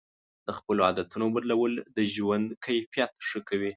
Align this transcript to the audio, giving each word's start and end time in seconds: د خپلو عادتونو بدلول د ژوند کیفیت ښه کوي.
د 0.47 0.49
خپلو 0.57 0.79
عادتونو 0.87 1.25
بدلول 1.35 1.73
د 1.95 1.97
ژوند 2.13 2.47
کیفیت 2.65 3.11
ښه 3.27 3.39
کوي. 3.47 3.69